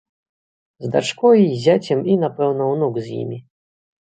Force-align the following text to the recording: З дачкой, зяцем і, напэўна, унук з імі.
З 0.85 0.89
дачкой, 0.95 1.43
зяцем 1.67 1.99
і, 2.15 2.17
напэўна, 2.23 2.63
унук 2.73 2.99
з 3.05 3.23
імі. 3.23 3.39